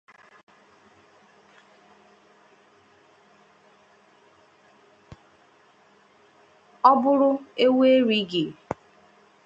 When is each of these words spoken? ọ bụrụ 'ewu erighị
ọ 6.89 6.91
bụrụ 7.01 7.29
'ewu 7.61 7.81
erighị 7.93 8.43